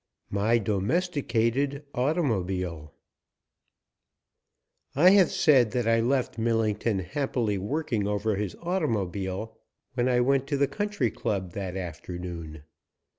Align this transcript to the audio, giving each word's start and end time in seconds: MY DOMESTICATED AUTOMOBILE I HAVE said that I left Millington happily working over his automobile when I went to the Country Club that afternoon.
MY 0.31 0.57
DOMESTICATED 0.57 1.85
AUTOMOBILE 1.93 2.91
I 4.95 5.09
HAVE 5.11 5.31
said 5.31 5.71
that 5.73 5.87
I 5.87 5.99
left 5.99 6.39
Millington 6.39 6.97
happily 6.97 7.59
working 7.59 8.07
over 8.07 8.35
his 8.35 8.55
automobile 8.63 9.59
when 9.93 10.09
I 10.09 10.19
went 10.21 10.47
to 10.47 10.57
the 10.57 10.67
Country 10.67 11.11
Club 11.11 11.51
that 11.51 11.77
afternoon. 11.77 12.63